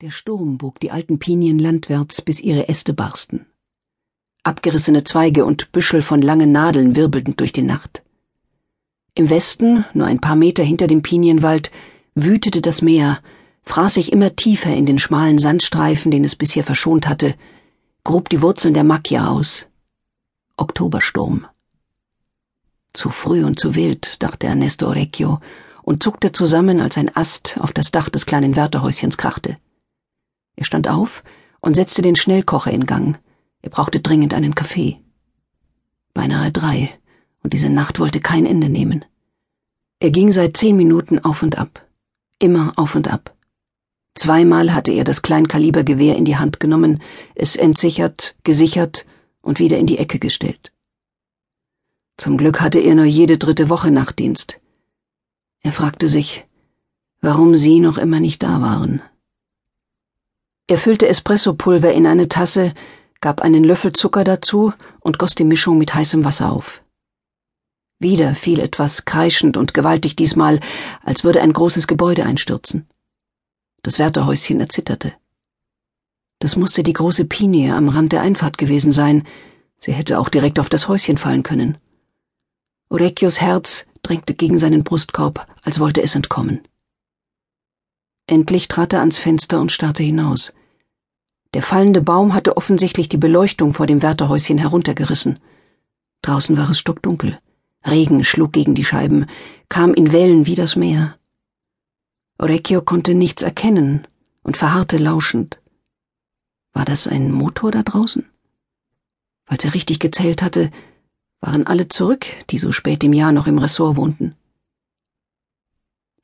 Der 0.00 0.10
Sturm 0.10 0.58
bog 0.58 0.80
die 0.80 0.90
alten 0.90 1.20
Pinien 1.20 1.60
landwärts, 1.60 2.20
bis 2.20 2.40
ihre 2.40 2.68
Äste 2.68 2.92
barsten. 2.92 3.46
Abgerissene 4.42 5.04
Zweige 5.04 5.44
und 5.44 5.70
Büschel 5.70 6.02
von 6.02 6.20
langen 6.20 6.50
Nadeln 6.50 6.96
wirbelten 6.96 7.36
durch 7.36 7.52
die 7.52 7.62
Nacht. 7.62 8.02
Im 9.14 9.30
Westen, 9.30 9.84
nur 9.94 10.08
ein 10.08 10.18
paar 10.18 10.34
Meter 10.34 10.64
hinter 10.64 10.88
dem 10.88 11.02
Pinienwald, 11.02 11.70
wütete 12.16 12.60
das 12.60 12.82
Meer, 12.82 13.20
fraß 13.62 13.94
sich 13.94 14.10
immer 14.10 14.34
tiefer 14.34 14.74
in 14.74 14.84
den 14.84 14.98
schmalen 14.98 15.38
Sandstreifen, 15.38 16.10
den 16.10 16.24
es 16.24 16.34
bisher 16.34 16.64
verschont 16.64 17.06
hatte, 17.06 17.36
grub 18.02 18.28
die 18.28 18.42
Wurzeln 18.42 18.74
der 18.74 18.82
Macchia 18.82 19.28
aus. 19.28 19.68
Oktobersturm. 20.56 21.46
Zu 22.94 23.10
früh 23.10 23.44
und 23.44 23.60
zu 23.60 23.76
wild, 23.76 24.20
dachte 24.24 24.48
Ernesto 24.48 24.88
Orecchio 24.88 25.40
und 25.82 26.02
zuckte 26.02 26.32
zusammen, 26.32 26.80
als 26.80 26.98
ein 26.98 27.14
Ast 27.14 27.58
auf 27.60 27.72
das 27.72 27.92
Dach 27.92 28.08
des 28.08 28.26
kleinen 28.26 28.56
Wärterhäuschens 28.56 29.16
krachte. 29.16 29.56
Er 30.56 30.64
stand 30.64 30.88
auf 30.88 31.24
und 31.60 31.74
setzte 31.74 32.02
den 32.02 32.16
Schnellkocher 32.16 32.70
in 32.70 32.86
Gang. 32.86 33.18
Er 33.62 33.70
brauchte 33.70 34.00
dringend 34.00 34.34
einen 34.34 34.54
Kaffee. 34.54 35.00
Beinahe 36.12 36.52
drei, 36.52 36.90
und 37.42 37.52
diese 37.52 37.70
Nacht 37.70 37.98
wollte 37.98 38.20
kein 38.20 38.46
Ende 38.46 38.68
nehmen. 38.68 39.04
Er 40.00 40.10
ging 40.10 40.32
seit 40.32 40.56
zehn 40.56 40.76
Minuten 40.76 41.18
auf 41.18 41.42
und 41.42 41.58
ab. 41.58 41.86
Immer 42.38 42.72
auf 42.76 42.94
und 42.94 43.08
ab. 43.08 43.34
Zweimal 44.14 44.72
hatte 44.74 44.92
er 44.92 45.04
das 45.04 45.22
Kleinkalibergewehr 45.22 46.16
in 46.16 46.24
die 46.24 46.36
Hand 46.36 46.60
genommen, 46.60 47.02
es 47.34 47.56
entsichert, 47.56 48.36
gesichert 48.44 49.06
und 49.42 49.58
wieder 49.58 49.78
in 49.78 49.86
die 49.86 49.98
Ecke 49.98 50.18
gestellt. 50.18 50.72
Zum 52.16 52.36
Glück 52.36 52.60
hatte 52.60 52.78
er 52.78 52.94
nur 52.94 53.06
jede 53.06 53.38
dritte 53.38 53.68
Woche 53.68 53.90
Nachtdienst. 53.90 54.60
Er 55.62 55.72
fragte 55.72 56.08
sich, 56.08 56.46
warum 57.20 57.56
sie 57.56 57.80
noch 57.80 57.98
immer 57.98 58.20
nicht 58.20 58.42
da 58.42 58.60
waren. 58.60 59.02
Er 60.66 60.78
füllte 60.78 61.06
Espressopulver 61.06 61.92
in 61.92 62.06
eine 62.06 62.28
Tasse, 62.28 62.72
gab 63.20 63.42
einen 63.42 63.64
Löffel 63.64 63.92
Zucker 63.92 64.24
dazu 64.24 64.72
und 65.00 65.18
goss 65.18 65.34
die 65.34 65.44
Mischung 65.44 65.76
mit 65.76 65.94
heißem 65.94 66.24
Wasser 66.24 66.50
auf. 66.50 66.82
Wieder 67.98 68.34
fiel 68.34 68.60
etwas 68.60 69.04
kreischend 69.04 69.56
und 69.56 69.74
gewaltig 69.74 70.16
diesmal, 70.16 70.60
als 71.02 71.22
würde 71.22 71.42
ein 71.42 71.52
großes 71.52 71.86
Gebäude 71.86 72.24
einstürzen. 72.24 72.88
Das 73.82 73.98
Wärterhäuschen 73.98 74.58
erzitterte. 74.58 75.12
Das 76.38 76.56
musste 76.56 76.82
die 76.82 76.92
große 76.94 77.26
Pinie 77.26 77.74
am 77.74 77.90
Rand 77.90 78.12
der 78.12 78.22
Einfahrt 78.22 78.58
gewesen 78.58 78.92
sein. 78.92 79.26
Sie 79.78 79.92
hätte 79.92 80.18
auch 80.18 80.30
direkt 80.30 80.58
auf 80.58 80.70
das 80.70 80.88
Häuschen 80.88 81.18
fallen 81.18 81.42
können. 81.42 81.78
Orecchios 82.88 83.40
Herz 83.40 83.86
drängte 84.02 84.34
gegen 84.34 84.58
seinen 84.58 84.82
Brustkorb, 84.82 85.46
als 85.62 85.78
wollte 85.78 86.02
es 86.02 86.14
entkommen. 86.14 86.62
Endlich 88.26 88.68
trat 88.68 88.92
er 88.92 89.00
ans 89.00 89.18
Fenster 89.18 89.60
und 89.60 89.70
starrte 89.70 90.02
hinaus. 90.02 90.52
Der 91.52 91.62
fallende 91.62 92.00
Baum 92.00 92.32
hatte 92.34 92.56
offensichtlich 92.56 93.08
die 93.08 93.18
Beleuchtung 93.18 93.74
vor 93.74 93.86
dem 93.86 94.02
Wärterhäuschen 94.02 94.58
heruntergerissen. 94.58 95.38
Draußen 96.22 96.56
war 96.56 96.70
es 96.70 96.78
stockdunkel. 96.78 97.38
Regen 97.86 98.24
schlug 98.24 98.52
gegen 98.52 98.74
die 98.74 98.84
Scheiben, 98.84 99.26
kam 99.68 99.92
in 99.92 100.10
Wellen 100.10 100.46
wie 100.46 100.54
das 100.54 100.74
Meer. 100.74 101.16
Orecchio 102.38 102.80
konnte 102.80 103.14
nichts 103.14 103.42
erkennen 103.42 104.08
und 104.42 104.56
verharrte 104.56 104.96
lauschend. 104.96 105.60
War 106.72 106.84
das 106.84 107.06
ein 107.06 107.30
Motor 107.30 107.70
da 107.70 107.82
draußen? 107.82 108.24
Falls 109.44 109.64
er 109.64 109.74
richtig 109.74 110.00
gezählt 110.00 110.42
hatte, 110.42 110.70
waren 111.40 111.66
alle 111.66 111.88
zurück, 111.88 112.26
die 112.50 112.58
so 112.58 112.72
spät 112.72 113.04
im 113.04 113.12
Jahr 113.12 113.32
noch 113.32 113.46
im 113.46 113.58
Ressort 113.58 113.96
wohnten. 113.96 114.34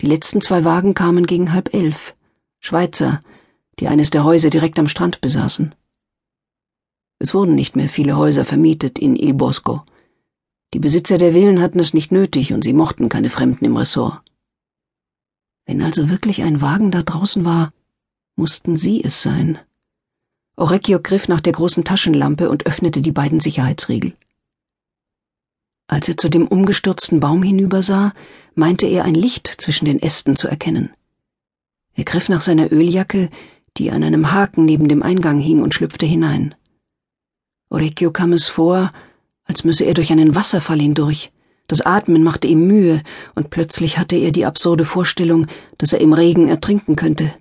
Die 0.00 0.06
letzten 0.06 0.40
zwei 0.40 0.64
Wagen 0.64 0.94
kamen 0.94 1.26
gegen 1.26 1.52
halb 1.52 1.74
elf. 1.74 2.14
Schweizer, 2.60 3.22
die 3.78 3.88
eines 3.88 4.10
der 4.10 4.24
Häuser 4.24 4.48
direkt 4.48 4.78
am 4.78 4.88
Strand 4.88 5.20
besaßen. 5.20 5.74
Es 7.18 7.34
wurden 7.34 7.54
nicht 7.54 7.76
mehr 7.76 7.90
viele 7.90 8.16
Häuser 8.16 8.46
vermietet 8.46 8.98
in 8.98 9.14
Il 9.14 9.34
Bosco. 9.34 9.82
Die 10.72 10.78
Besitzer 10.78 11.18
der 11.18 11.32
Villen 11.32 11.60
hatten 11.60 11.80
es 11.80 11.92
nicht 11.92 12.12
nötig 12.12 12.54
und 12.54 12.64
sie 12.64 12.72
mochten 12.72 13.10
keine 13.10 13.28
Fremden 13.28 13.64
im 13.66 13.76
Ressort. 13.76 14.22
Wenn 15.66 15.82
also 15.82 16.08
wirklich 16.08 16.42
ein 16.42 16.62
Wagen 16.62 16.90
da 16.90 17.02
draußen 17.02 17.44
war, 17.44 17.72
mussten 18.36 18.78
sie 18.78 19.04
es 19.04 19.20
sein. 19.20 19.58
Orecchio 20.56 21.00
griff 21.00 21.28
nach 21.28 21.40
der 21.40 21.52
großen 21.52 21.84
Taschenlampe 21.84 22.48
und 22.48 22.66
öffnete 22.66 23.02
die 23.02 23.12
beiden 23.12 23.40
Sicherheitsriegel. 23.40 24.14
Als 25.90 26.06
er 26.06 26.16
zu 26.16 26.28
dem 26.28 26.46
umgestürzten 26.46 27.18
Baum 27.18 27.42
hinübersah, 27.42 28.14
meinte 28.54 28.86
er 28.86 29.04
ein 29.04 29.14
Licht 29.16 29.48
zwischen 29.48 29.86
den 29.86 30.00
Ästen 30.00 30.36
zu 30.36 30.46
erkennen. 30.46 30.90
Er 31.94 32.04
griff 32.04 32.28
nach 32.28 32.42
seiner 32.42 32.70
Öljacke, 32.70 33.28
die 33.76 33.90
an 33.90 34.04
einem 34.04 34.30
Haken 34.30 34.64
neben 34.64 34.88
dem 34.88 35.02
Eingang 35.02 35.40
hing, 35.40 35.60
und 35.60 35.74
schlüpfte 35.74 36.06
hinein. 36.06 36.54
Orecchio 37.70 38.12
kam 38.12 38.32
es 38.32 38.46
vor, 38.46 38.92
als 39.42 39.64
müsse 39.64 39.82
er 39.82 39.94
durch 39.94 40.12
einen 40.12 40.36
Wasserfall 40.36 40.78
hindurch. 40.78 41.32
Das 41.66 41.80
Atmen 41.80 42.22
machte 42.22 42.46
ihm 42.46 42.68
Mühe, 42.68 43.02
und 43.34 43.50
plötzlich 43.50 43.98
hatte 43.98 44.14
er 44.14 44.30
die 44.30 44.46
absurde 44.46 44.84
Vorstellung, 44.84 45.48
dass 45.76 45.92
er 45.92 46.00
im 46.00 46.12
Regen 46.12 46.46
ertrinken 46.46 46.94
könnte. 46.94 47.34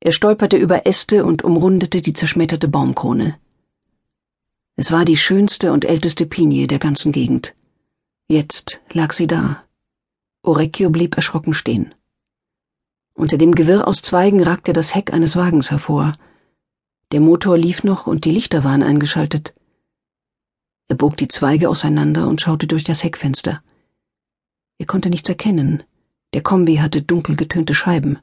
Er 0.00 0.10
stolperte 0.10 0.56
über 0.56 0.84
Äste 0.84 1.24
und 1.24 1.44
umrundete 1.44 2.02
die 2.02 2.12
zerschmetterte 2.12 2.66
Baumkrone. 2.66 3.38
Es 4.76 4.90
war 4.90 5.04
die 5.04 5.16
schönste 5.16 5.72
und 5.72 5.84
älteste 5.84 6.26
Pinie 6.26 6.66
der 6.66 6.80
ganzen 6.80 7.12
Gegend. 7.12 7.54
Jetzt 8.26 8.80
lag 8.92 9.12
sie 9.12 9.28
da. 9.28 9.64
Orecchio 10.42 10.90
blieb 10.90 11.16
erschrocken 11.16 11.54
stehen. 11.54 11.94
Unter 13.14 13.38
dem 13.38 13.54
Gewirr 13.54 13.86
aus 13.86 14.02
Zweigen 14.02 14.42
ragte 14.42 14.72
das 14.72 14.94
Heck 14.94 15.12
eines 15.12 15.36
Wagens 15.36 15.70
hervor. 15.70 16.18
Der 17.12 17.20
Motor 17.20 17.56
lief 17.56 17.84
noch 17.84 18.08
und 18.08 18.24
die 18.24 18.32
Lichter 18.32 18.64
waren 18.64 18.82
eingeschaltet. 18.82 19.54
Er 20.88 20.96
bog 20.96 21.16
die 21.16 21.28
Zweige 21.28 21.68
auseinander 21.68 22.26
und 22.26 22.40
schaute 22.40 22.66
durch 22.66 22.82
das 22.82 23.04
Heckfenster. 23.04 23.62
Er 24.78 24.86
konnte 24.86 25.08
nichts 25.08 25.28
erkennen. 25.28 25.84
Der 26.32 26.42
Kombi 26.42 26.76
hatte 26.76 27.00
dunkel 27.00 27.36
getönte 27.36 27.74
Scheiben. 27.74 28.18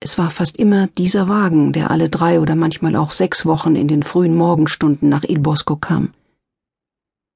Es 0.00 0.18
war 0.18 0.30
fast 0.30 0.56
immer 0.56 0.88
dieser 0.88 1.28
Wagen, 1.28 1.72
der 1.72 1.90
alle 1.90 2.08
drei 2.08 2.40
oder 2.40 2.54
manchmal 2.54 2.96
auch 2.96 3.12
sechs 3.12 3.46
Wochen 3.46 3.76
in 3.76 3.88
den 3.88 4.02
frühen 4.02 4.34
Morgenstunden 4.34 5.08
nach 5.08 5.24
Il 5.24 5.40
Bosco 5.40 5.76
kam. 5.76 6.12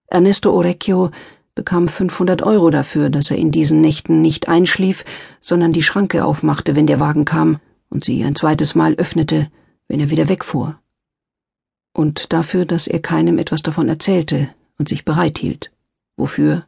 Ernesto 0.09 0.53
Orecchio 0.53 1.11
bekam 1.55 1.89
500 1.89 2.43
Euro 2.43 2.71
dafür, 2.71 3.11
dass 3.11 3.31
er 3.31 3.39
in 3.39 3.51
diesen 3.51 3.81
Nächten 3.81 4.21
nicht 4.21 4.49
einschlief, 4.49 5.05
sondern 5.41 5.73
die 5.73 5.83
Schranke 5.83 6.25
aufmachte, 6.25 6.77
wenn 6.77 6.87
der 6.87 7.01
Wagen 7.01 7.25
kam, 7.25 7.61
und 7.89 8.05
sie 8.05 8.25
ein 8.25 8.37
zweites 8.37 8.75
Mal 8.75 8.95
öffnete, 8.95 9.51
wenn 9.89 10.01
er 10.01 10.11
wieder 10.11 10.29
wegfuhr. 10.29 10.79
Und 11.93 12.33
dafür, 12.33 12.67
dass 12.67 12.87
er 12.87 13.01
keinem 13.01 13.39
etwas 13.39 13.63
davon 13.63 13.89
erzählte 13.89 14.49
und 14.79 14.89
sich 14.89 15.05
bereithielt. 15.05 15.73
Wofür, 16.17 16.67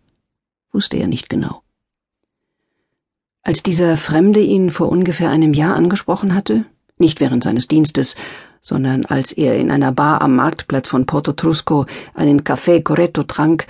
wusste 0.72 0.96
er 0.96 1.06
nicht 1.06 1.28
genau. 1.28 1.61
Als 3.44 3.64
dieser 3.64 3.96
Fremde 3.96 4.40
ihn 4.40 4.70
vor 4.70 4.88
ungefähr 4.88 5.30
einem 5.30 5.52
Jahr 5.52 5.74
angesprochen 5.74 6.34
hatte, 6.34 6.64
nicht 6.96 7.20
während 7.20 7.42
seines 7.42 7.66
Dienstes, 7.66 8.14
sondern 8.60 9.04
als 9.04 9.32
er 9.32 9.58
in 9.58 9.72
einer 9.72 9.90
Bar 9.90 10.22
am 10.22 10.36
Marktplatz 10.36 10.88
von 10.88 11.06
Porto 11.06 11.32
Trusco 11.32 11.86
einen 12.14 12.42
Café 12.42 12.80
Corretto 12.82 13.24
trank, 13.24 13.66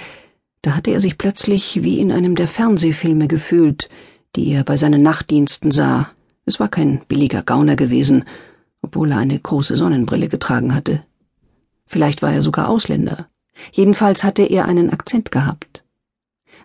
da 0.60 0.76
hatte 0.76 0.90
er 0.90 1.00
sich 1.00 1.16
plötzlich 1.16 1.82
wie 1.82 1.98
in 1.98 2.12
einem 2.12 2.36
der 2.36 2.48
Fernsehfilme 2.48 3.28
gefühlt, 3.28 3.88
die 4.36 4.52
er 4.52 4.62
bei 4.62 4.76
seinen 4.76 5.02
Nachtdiensten 5.02 5.70
sah. 5.70 6.10
Es 6.44 6.60
war 6.60 6.68
kein 6.68 7.00
billiger 7.08 7.42
Gauner 7.42 7.74
gewesen, 7.74 8.24
obwohl 8.82 9.12
er 9.12 9.18
eine 9.18 9.38
große 9.38 9.76
Sonnenbrille 9.76 10.28
getragen 10.28 10.74
hatte. 10.74 11.02
Vielleicht 11.86 12.20
war 12.20 12.32
er 12.32 12.42
sogar 12.42 12.68
Ausländer. 12.68 13.28
Jedenfalls 13.72 14.22
hatte 14.22 14.42
er 14.42 14.66
einen 14.66 14.90
Akzent 14.90 15.30
gehabt. 15.30 15.81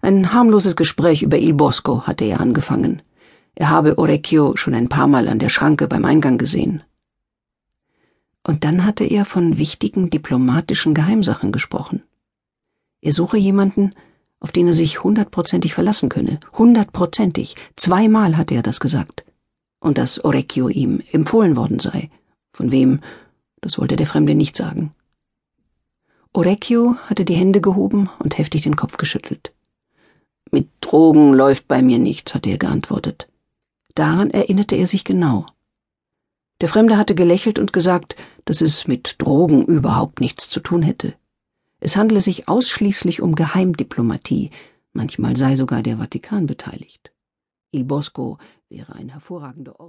Ein 0.02 0.34
harmloses 0.34 0.76
Gespräch 0.76 1.24
über 1.24 1.38
Il 1.38 1.54
Bosco 1.54 2.04
hatte 2.04 2.26
er 2.26 2.40
angefangen. 2.40 3.02
Er 3.56 3.70
habe 3.70 3.98
Orecchio 3.98 4.56
schon 4.56 4.76
ein 4.76 4.90
paar 4.90 5.08
Mal 5.08 5.28
an 5.28 5.40
der 5.40 5.50
Schranke 5.50 5.88
beim 5.88 6.06
Eingang 6.06 6.38
gesehen. 6.38 6.84
Und 8.44 8.64
dann 8.64 8.86
hatte 8.86 9.04
er 9.04 9.26
von 9.26 9.58
wichtigen 9.58 10.10
diplomatischen 10.10 10.94
Geheimsachen 10.94 11.52
gesprochen. 11.52 12.04
Er 13.02 13.14
suche 13.14 13.38
jemanden, 13.38 13.94
auf 14.40 14.52
den 14.52 14.68
er 14.68 14.74
sich 14.74 15.04
hundertprozentig 15.04 15.74
verlassen 15.74 16.10
könne. 16.10 16.40
Hundertprozentig. 16.54 17.56
Zweimal 17.76 18.38
hatte 18.38 18.56
er 18.56 18.64
das 18.64 18.80
gesagt. 18.80 19.26
Und 19.80 19.98
dass 19.98 20.24
Orecchio 20.24 20.70
ihm 20.70 21.02
empfohlen 21.12 21.56
worden 21.56 21.80
sei. 21.80 22.10
Von 22.54 22.72
wem, 22.72 23.02
das 23.62 23.78
wollte 23.78 23.96
der 23.96 24.08
Fremde 24.08 24.36
nicht 24.36 24.56
sagen. 24.56 24.94
Orecchio 26.34 26.96
hatte 27.08 27.26
die 27.26 27.36
Hände 27.36 27.62
gehoben 27.62 28.10
und 28.20 28.38
heftig 28.38 28.62
den 28.62 28.76
Kopf 28.76 28.98
geschüttelt. 28.98 29.52
Mit 30.52 30.70
Drogen 30.82 31.34
läuft 31.34 31.68
bei 31.68 31.82
mir 31.82 32.00
nichts, 32.00 32.34
hatte 32.34 32.50
er 32.50 32.58
geantwortet. 32.58 33.28
Daran 33.96 34.32
erinnerte 34.32 34.76
er 34.76 34.88
sich 34.88 35.04
genau. 35.04 35.46
Der 36.62 36.70
Fremde 36.70 36.98
hatte 36.98 37.16
gelächelt 37.16 37.60
und 37.60 37.74
gesagt, 37.74 38.16
dass 38.46 38.62
es 38.62 38.88
mit 38.88 39.16
Drogen 39.20 39.66
überhaupt 39.66 40.22
nichts 40.22 40.50
zu 40.50 40.60
tun 40.60 40.82
hätte. 40.82 41.14
Es 41.80 41.96
handle 41.96 42.22
sich 42.22 42.48
ausschließlich 42.48 43.22
um 43.22 43.36
Geheimdiplomatie, 43.36 44.52
manchmal 44.94 45.38
sei 45.38 45.56
sogar 45.56 45.84
der 45.84 45.98
Vatikan 45.98 46.48
beteiligt. 46.48 47.12
Il 47.72 47.84
Bosco 47.84 48.40
wäre 48.70 48.96
ein 48.96 49.10
hervorragender 49.10 49.80
Ort. 49.80 49.86